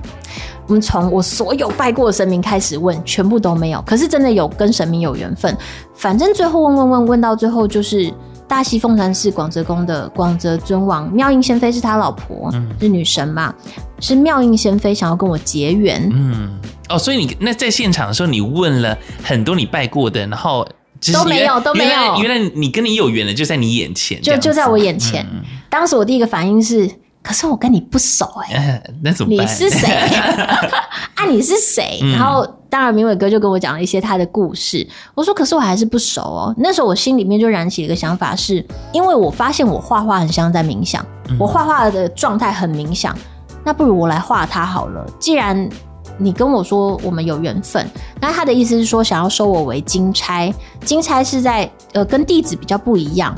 [0.68, 3.82] 我们从我所有拜过的神明开始问，全部都没有。
[3.86, 5.56] 可是真的有跟神明有缘分，
[5.94, 8.14] 反正最后问问问问到最后就是。
[8.48, 13.54] 大溪凤山寺广泽宫的广泽尊王妙音仙妃是他老婆，嗯、是女神嘛？
[14.00, 16.10] 是妙音仙妃想要跟我结缘。
[16.14, 20.68] 嗯，哦，所以你那在现场的时候，你问了很多你拜过的，然后
[21.14, 22.22] 都没有都没有。
[22.22, 25.26] 原来，你跟你有缘的就在你眼前，就就在我眼前。
[25.34, 26.90] 嗯、当时我第一个反应是。
[27.26, 29.48] 可是我跟你不熟哎、欸， 那怎么办？
[29.48, 29.90] 你是谁？
[31.18, 32.00] 啊，你是谁？
[32.14, 34.86] 然后当然明伟哥就跟我讲了一些他的故事。
[35.14, 36.54] 我说，可是我还是不熟哦。
[36.58, 41.06] 那时候我心里面就燃起了一个想法是，是因为我发现我画画很像在冥想，
[41.40, 43.18] 我画画的状态很冥想，
[43.64, 45.06] 那不如我来画他好了。
[45.18, 45.70] 既然
[46.18, 53.34] 你跟我说我们有缘分，那他的意思是说想要收我为金钗，金钗是在呃跟弟子比较不一样。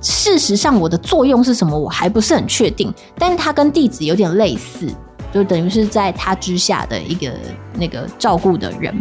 [0.00, 2.92] 事实上，我的作用是什么，我还不是很确定。
[3.16, 4.92] 但是他跟弟子有点类似，
[5.32, 7.32] 就等于是在他之下的一个
[7.74, 8.94] 那个照顾的人。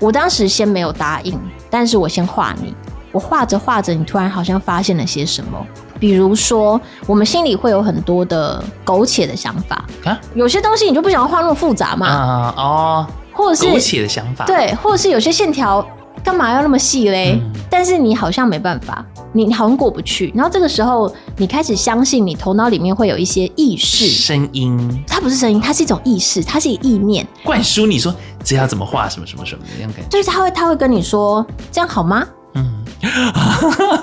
[0.00, 2.74] 我当时先没有答应，但是我先画你。
[3.12, 5.66] 我画着画着，你突然好像发现了些什么。
[6.00, 12.06] 比如说，我们心里会有很多的苟且的想法啊，有些东西你就不想要画那么复杂嘛。
[12.06, 15.86] 啊哦，或者是苟且的想法，对，或者是有些线条。
[16.22, 17.38] 干嘛要那么细嘞？
[17.38, 20.32] 嗯、但是你好像没办法，你好像过不去。
[20.34, 30.08] 然后这个时候，你开始相信你头脑里面会有一些意识声音，它不是声音，它是一种意识，它是一个意念灌输你说这要怎么画，什么什么什么的那种感觉。
[30.08, 32.24] 就是他会，他会跟你说这样好吗？
[32.56, 32.84] 嗯，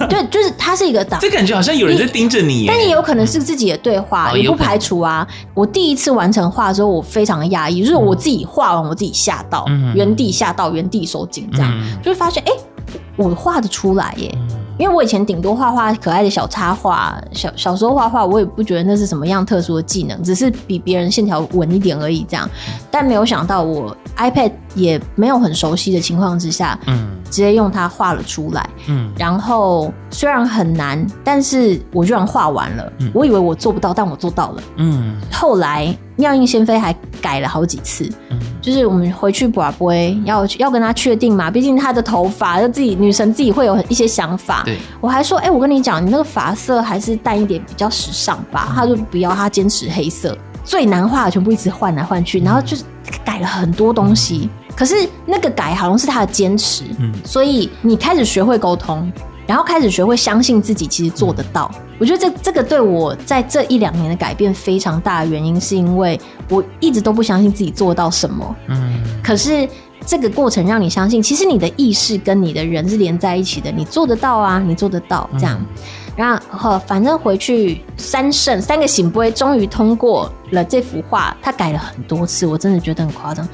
[0.09, 5.25] 对， 就是它是一个档，这感觉好像有人在盯着你，但也有可能是自己的对话，嗯、也不排除啊。
[5.53, 14.37] 我第一次完成画的时候，我非常的压抑，就是我自己画完，我自己吓到，嗯、原地吓到，原地收紧，这样、嗯、就会发现，哎、欸，我画的出来耶。
[14.81, 22.49] 因为我以前顶多画画可爱的小插画，小小时候画画，我也不觉得那是什么样特殊的技能，只是比别人线条稳一点而已，这样。
[22.89, 32.91] 但没有想到我 iPad 也没有很熟悉的情况之下，嗯，直接用它画了出来，嗯，然后虽然很难，但是我居然画完了。
[33.01, 35.15] 嗯，我以为我做不到，但我做到了，嗯。
[35.31, 38.39] 后来妙音仙妃还改了好几次，嗯。
[38.61, 44.61] 就是我们回去拔杯，要要跟他确定嘛，毕竟她的头发，就自己女神自己会有一些想法。
[44.63, 48.67] 对，我还说，哎、欸，我跟你讲，你那个发色还是淡一点比较时尚吧。
[48.69, 52.83] 嗯、他就不要，他坚持黑色，最难画的全部一直换来换去，然后就是
[53.25, 54.47] 改了很多东西。
[54.69, 59.11] 嗯、可是那个改好像是他的坚持，嗯，所以你开始学会沟通。
[59.51, 61.69] 然后开始学会相信自己，其实做得到。
[61.75, 66.17] 嗯、我觉得这这个对我在这一两年的改变非常大的原因，是因为
[66.49, 68.55] 我一直都不相信自己做到什么。
[68.67, 69.67] 嗯，可是
[70.05, 75.29] 这个过程让你相信，其实你的意识跟你的人是连在一起的，你做得到啊，你做得到。
[75.33, 75.83] 这样，嗯、
[76.15, 83.45] 然后反正回去三圣三个醒杯终于通过了这幅画，他改了很多次，我真的觉得很夸张，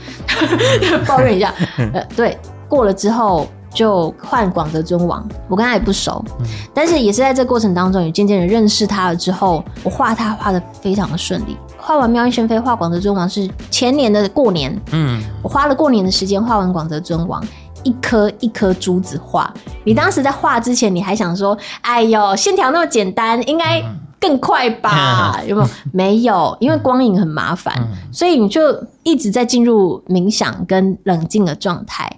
[1.07, 1.51] 抱怨一下。
[1.91, 2.38] 呃，对，
[2.69, 3.47] 过了之后
[3.78, 6.26] 就换广泽尊王，我跟他也不熟，
[6.74, 11.56] 但是也是在这过程当中，也渐渐的认识他了之后，我画他画的非常的顺利。
[11.78, 17.40] 画完妙音仙妃，画广泽尊王是前年的过年，嗯，我花了过年的时间画完广泽尊王。
[17.84, 19.54] 一颗一颗珠子画，
[19.86, 23.82] 你当时在画之前，你还想说：“哎呦，线条那么简单，应该
[24.20, 25.70] 更快吧？” 有没有？
[25.94, 27.74] 没有，因为光影很麻烦，
[28.12, 28.62] 所以你就
[29.04, 32.12] 一直在进入冥想跟冷静的状态。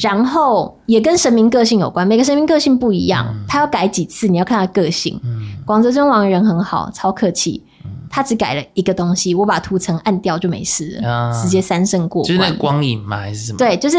[0.00, 5.20] 然后也跟神明个性有关，每个神明个性不一样，他要改几次，你要看他个性。
[5.66, 7.62] 广泽尊王人很好，超客气，
[8.10, 12.28] 他只改了一个东西，我把图层按掉就没事了，直接三圣过关。
[12.28, 13.18] 就是那光影吗？
[13.18, 13.58] 还是什么？
[13.58, 13.96] 对，就是。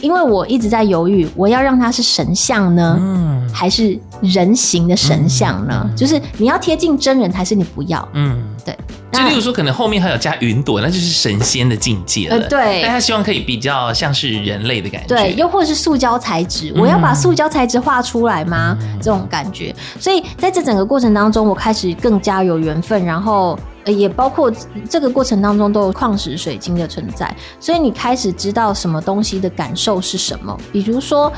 [0.00, 5.82] 因为我一直在犹豫，我要让它是神像呢，嗯、还是人形的神像呢？
[5.84, 8.06] 嗯、就是你要贴近真人，还是你不要？
[8.12, 8.76] 嗯，对。
[9.12, 12.36] 就例如说，可能后面还有加云朵，那就是神仙的境界了。
[12.36, 12.82] 呃，对。
[12.82, 15.08] 但他希望可以比较像是人类的感觉。
[15.08, 18.76] 对，又或者是塑胶材质，我要把塑胶材质画出来吗？
[18.80, 19.74] 嗯、这种感觉。
[19.98, 23.58] 所以在这整个过程当中，我开始更加有缘分，然后。
[23.92, 24.52] 也包括
[24.88, 30.56] 这个过程当中都有矿石水晶的存在，所以你开始知道什么东西的感受是什么。
[30.72, 31.32] 比如说，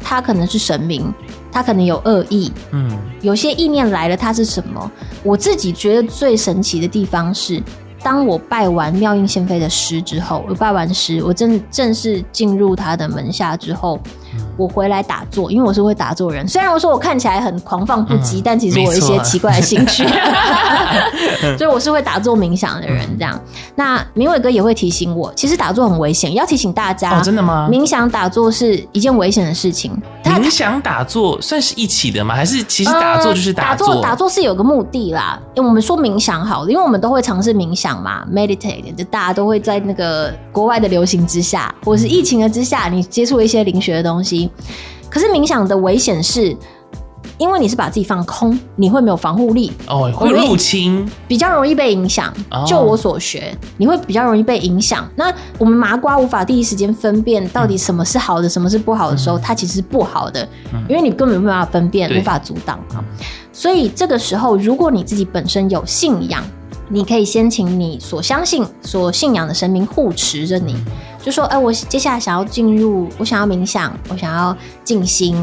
[0.00, 1.12] 它可能是神明，
[1.52, 4.90] 它可能有恶意，嗯，有些意念来了，它是什么？
[5.22, 7.62] 我自己觉得最神奇的地方是，
[8.02, 14.00] 当我拜完妙印仙妃的师之后，我拜完师，我正正式进入他的门下之后。
[14.56, 16.46] 我回来打坐，因为我是会打坐人。
[16.46, 20.04] 虽然我说我看起来很狂放不羁，嗯、但其实我有一些奇怪的兴趣，
[21.56, 23.06] 所以我是会打坐冥想的人。
[23.18, 23.40] 这样，嗯、
[23.74, 27.18] 那明伟哥也会提醒我，其实打坐很危险，要提醒大家。
[27.18, 27.68] 哦，真的吗？
[27.70, 29.90] 冥想打坐是一件危险的事情。
[30.24, 32.34] 冥想打坐算是一起的吗？
[32.34, 33.88] 还是其实打坐就是打坐？
[33.88, 35.38] 呃、打坐打坐是有个目的啦。
[35.54, 44.29] 因为我们说冥想好了，因为我们都会尝试冥想嘛，meditate，就大家都会在那个国外的流行之下，或是疫情的之下，你接触一些灵学的东西。
[45.08, 46.56] 可是冥想的危险是，
[47.38, 52.32] 因为你是把自己放空，你会没有防护力哦，会入侵，比较容易被影响。
[52.66, 55.08] 就我所学，你会比较容易被影响。
[55.16, 60.46] 那我们麻瓜无法第一时间分辨到底什么是好的，什么是不好的时候，它其实是不好的，
[60.88, 62.78] 因为你根本没办法分辨，无法阻挡。
[63.52, 66.44] 所以这个时候，如果你自己本身有信仰，
[66.90, 70.76] 你可以先请你所相信、所信仰的神明护持着你。
[71.22, 75.36] 就说，哎、欸，我接下来想要进入，我想要冥想，我想要静心，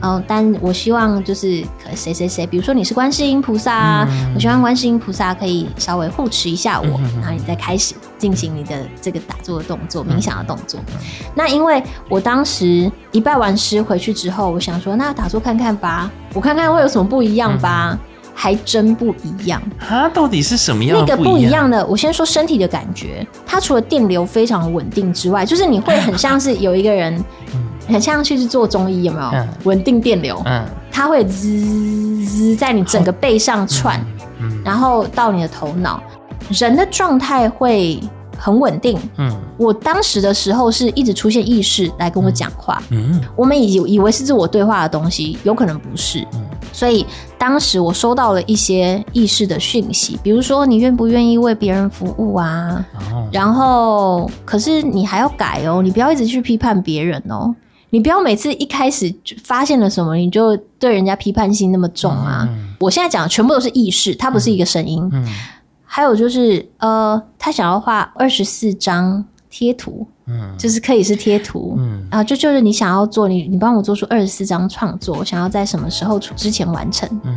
[0.00, 1.64] 嗯、呃，但我希望就是
[1.96, 10.78] 谁谁谁，比如说你是观世音菩萨，嗯、我希望观世音菩萨可以稍微护持一下我，嗯、然后你再开始进行你的这个打坐的动作、冥想的动作。
[10.92, 10.94] 嗯、
[11.34, 17.90] 那因为我当时一拜完师回去之后，我想说，那打坐看看吧，我看看会有什么不一样吧。
[17.92, 17.98] 嗯
[18.38, 20.98] 还真不一样，它到底是什么样？
[21.00, 23.26] 那个不一样的，我先说身体的感觉。
[23.46, 27.24] 它除了电流非常稳定之外，就是你会很像是有一个人，
[27.88, 29.46] 很像去做中医，有没有？
[29.64, 31.48] 稳定电流，嗯，它会滋
[32.26, 33.98] 滋在你整个背上窜，
[34.62, 36.02] 然后到你的头脑，
[36.50, 37.98] 人的状态会
[38.36, 38.98] 很稳定。
[39.16, 42.82] 嗯，我当时的时候是一直出现意识来跟我讲话。
[42.90, 46.22] 嗯，我们以以为是自我对话的东西，有可能不是。
[46.72, 47.06] 所以
[47.38, 52.84] 当时我收到了一些意识的讯息，比如说你愿不愿意为别人服务啊？
[53.30, 57.54] 然后可是你还要改哦，你不要一直去批判别人哦，
[57.90, 62.48] 你不要每次一开始就发现了什么你就对人家批判性那么重啊。
[62.80, 65.10] 我现在讲的全部都是意识，它不是一个声音。
[65.84, 69.24] 还有就是呃，他想要画二十四张
[69.56, 70.06] 贴图。
[70.26, 72.06] 嗯，就是可以是贴图，嗯。
[72.10, 77.34] 啊，就就是你想要做，你你帮我做出二十四张创作，我想要在什么时候之前完成，嗯，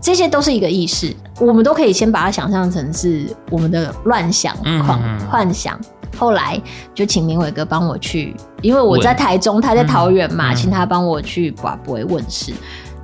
[0.00, 5.78] 这些都是一个意识，我们都可以先把它想象成是我们的乱想、狂幻想。
[6.16, 6.60] 后来
[6.94, 12.52] 就请明伟哥帮我去，因为我在台中，他在桃园嘛，请他帮我去拔杯问事，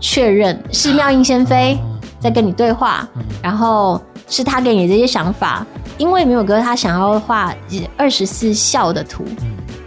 [0.00, 1.78] 确认是妙音仙妃
[2.18, 3.08] 在跟你对话，
[3.40, 5.64] 然后是他给你这些想法。
[5.98, 7.54] 因为铭伟哥他想要画
[7.96, 9.26] 二十四孝的图，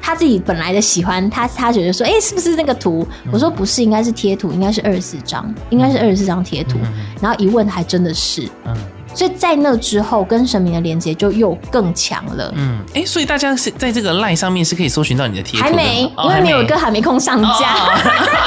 [0.01, 3.07] 他自己本来的喜欢，他他觉得说，哎，是不是那个图？
[3.31, 6.77] 我说不是，应该是贴图，应该是二十四张，应该是二十四张贴图。
[7.21, 8.47] 然后一问，还真的是。
[9.13, 12.53] 所以在那之后，跟神明的连接就又更强了。
[12.55, 15.65] 嗯，哎，所以大家是在这个 line 上面是可以搜寻到你的贴图。
[15.65, 17.75] 还没，因为铭伟哥还没空上架，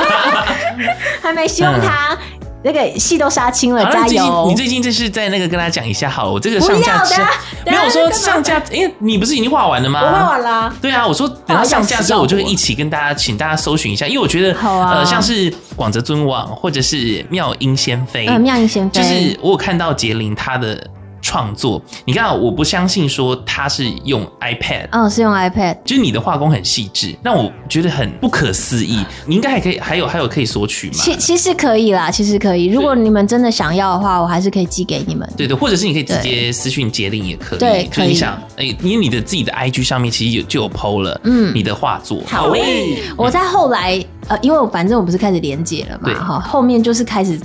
[1.20, 2.16] 还没，希望他。
[2.64, 4.46] 那个戏都杀青了，加油！
[4.48, 7.28] 你最近这是在那个跟大家讲一下好了，我这个上架之后
[7.66, 10.00] 没有我说上架，因为你不是已经画完了吗？
[10.02, 10.74] 我画完了。
[10.80, 20.82] 对啊，我说等到上架之后，我就会一起跟大家，请大家搜寻一下，因为我觉得呃，像是广泽尊王或者是妙音仙妃，呃，妙音仙妃，就是我有看到杰林他的。
[21.24, 29.02] 创作，你看，我不相信说他是用 iPad，嗯，是用 iPad，就是你的画工很细致，那我觉得很不可思议。
[29.24, 30.94] 你应该还可以，还有还有可以索取吗？
[30.98, 32.66] 其其实可以啦，其实可以。
[32.66, 35.26] 如果你们真的想要的话，我还是可以寄给你们。
[35.34, 37.58] 对对，或者是你可以直接私讯婕铃也可以。
[37.58, 37.88] 对。
[37.96, 42.20] 你想，哎，因为你的自己的 IG 上面其实有就有 PO 了，嗯，你的画作。
[42.26, 47.40] 好诶，我在后来，呃，因为我反正我不是开始连结了嘛，哈，后面就是开始。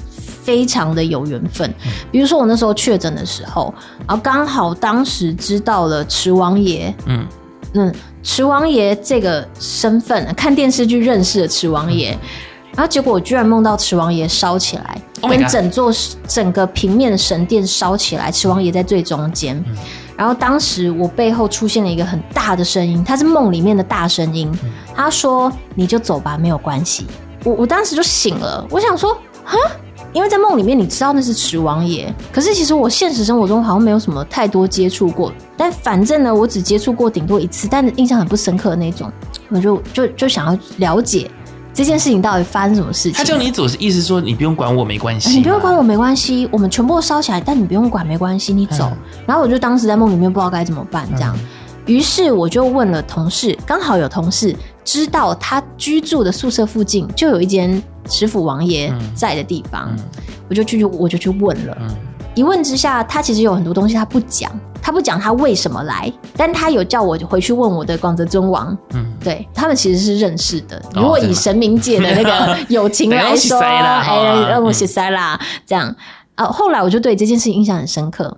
[0.49, 1.71] 非常的有缘分，
[2.11, 3.71] 比如说我那时候确诊的时候，
[4.07, 7.23] 然后刚好当时知道了池王爷，嗯。
[7.75, 7.93] 嗯，
[8.23, 12.17] 池王爷这个身份，看电视剧认识了池王爷，
[12.75, 15.93] 然后结果我居然梦到池王爷烧起来，跟整座
[16.27, 19.63] 整个平面的神殿烧起来，池王爷在最中间，
[20.17, 24.51] 然后当时我背后出现了一个很大的声音，他是梦里面的大声音，
[24.95, 27.05] 他说：“你就走吧，没有关系。”
[27.45, 29.55] 我我当时就醒了，我想说，哈。
[30.12, 35.32] 因为在梦里面，你知道那是池王爷，可是其实我现实生活中好像没有什么太多接触过。
[35.55, 39.12] 但反正呢，我只接触过顶多一次，但印象很不深刻的那种。
[39.49, 41.30] 我就就就想要了解
[41.74, 43.14] 这件事情到底发生什么事情。
[43.14, 45.30] 他叫你走，是意思说你不用管我，没关系。
[45.30, 46.49] 你不用管我，没关系。
[46.51, 48.89] 我们全部都烧起来，但你不用管，没关系，你走。
[48.91, 48.97] 嗯、
[49.28, 51.38] 然后我就当时在梦里面不知道该怎么办，这样。
[51.86, 57.82] 于、嗯、是我就问了同事，刚好有同事知道他居住的宿舍附近就有一间。
[58.07, 59.99] 池府王爷在的地方，嗯、
[60.49, 61.77] 我就去，我就去问了。
[61.81, 61.89] 嗯、
[62.35, 68.77] 一问之下，他其实有很多东西他不讲，他不讲他为什么来，但他有叫我回去问我的广泽尊王。
[68.93, 70.81] 嗯，对他们其实是认识的。
[70.95, 75.95] 如果以神明界的那个 友情来说，哎，让我写塞啦，这样
[76.35, 76.45] 啊。
[76.45, 78.37] 后来我就对这件事情印象很深刻。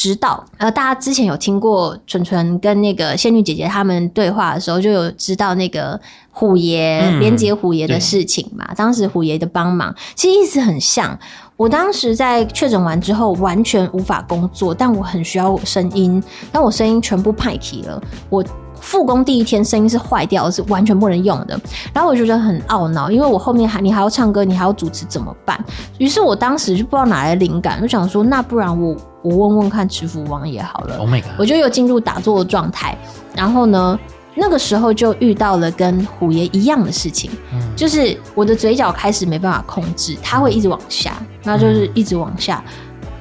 [0.00, 8.64] 直到呃，大家之前有听过纯纯跟那个仙女姐姐他们对话的时候，就有知道那个虎爷连接虎爷的事情嘛。
[8.70, 11.18] 嗯、当时虎爷的帮忙，其实意思很像。
[11.54, 18.02] 我当时在确诊完之后，完全无法工作，但我很需要声音，但我声音全部派气了。
[18.30, 18.42] 我
[18.80, 21.60] 复工第一天，声音是坏掉，是完全不能用的。
[21.92, 25.62] 然后我就觉得很懊恼，因为我后面还你还要唱歌，你还要主持，怎么办？
[25.98, 28.96] 于是我当时就不知道哪来的灵感，就想说，那不然我。
[29.22, 30.96] 我问问看池福王也好了，
[31.38, 32.96] 我就有进入打坐的状态，
[33.34, 33.98] 然后呢，
[34.34, 37.30] 那个时候就遇到了跟虎爷一样的事情，
[37.76, 41.12] 就是我的嘴角开始没办法控制，它会一直往下，
[41.42, 42.64] 那就是一直往下，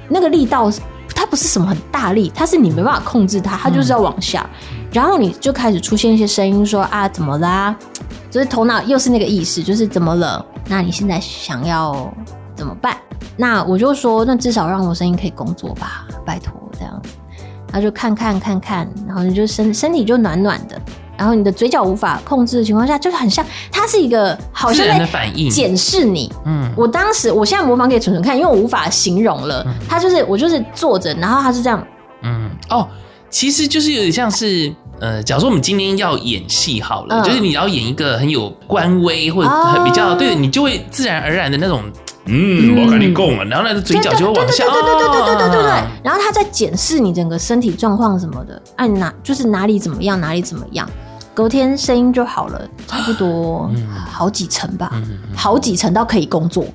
[0.08, 0.72] 那个力道
[1.14, 4.50] 它不是什么很大力，它是你没办法控制它，它就是要往下，
[4.94, 7.76] 然后你就开始出现一些声音说啊怎么啦，
[8.32, 10.46] 就是头脑又是那个意识，就是怎么了？
[10.70, 12.10] 那你现在想要
[12.60, 12.98] 怎么办？
[13.38, 17.12] 那我就说，那至少让我声音可以工作吧，拜托这样子。
[17.72, 20.78] 他就看看看看，然后你就身身体就暖暖的，
[21.18, 26.30] 然后你的嘴角无法控制的情况下，就是很像他是一个好像在检视你。
[26.46, 29.66] 嗯，我当时我现在模仿给纯纯看，因为我无法形容了。
[29.88, 31.82] 他就是我就是坐着，然后他是这样。
[32.24, 32.86] 嗯哦，
[33.30, 41.84] 其实就是有点像是呃，假如说我们今天要演戏好了，嗯、就是你要演一个很有官威或者很比较、哦、对，你就会自然而然的那种。
[42.30, 45.72] 嗯，我跟你供了，然后他的嘴角就会往下，对对对对对对对对对。
[46.04, 50.88] 然后他在检视你整个身体状况什么的，按哪就是哪里怎么样，哪里怎么样，
[51.34, 53.70] 隔天声音就好了，差不多
[54.10, 54.92] 好几层吧，
[55.36, 56.66] 好几层到可以工作。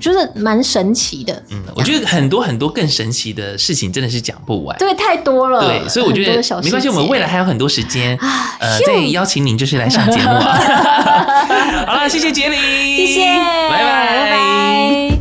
[0.00, 8.16] 就是蛮神奇的，嗯，我觉得很多很多更神奇的事情真的是讲不完，对，太多了，对，所以我觉得没关系，我们未来还有很多时间，
[8.60, 10.58] 呃，再邀请您就是来上节目啊。
[11.86, 13.26] 好了，谢谢杰林，谢谢，
[13.70, 14.06] 拜拜。
[14.06, 15.18] 拜拜。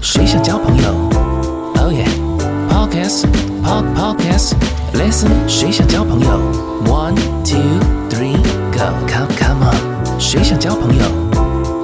[0.00, 0.92] 谁想交朋友
[1.80, 3.24] ？Oh yeah，Podcast
[3.62, 4.52] Pod Podcast
[4.94, 6.40] Listen，谁想交朋友
[6.86, 7.14] ？One
[7.44, 7.60] two
[8.08, 8.36] three
[8.72, 11.04] go come come on，谁想交朋友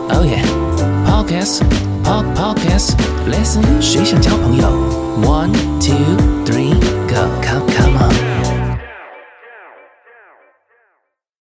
[0.09, 0.61] ？Oh
[1.21, 2.95] yeah，Podcast。Pod Podcast
[3.27, 4.67] Listen，谁想交朋友？
[5.21, 5.93] One two
[6.45, 6.73] three
[7.07, 8.40] go come come on。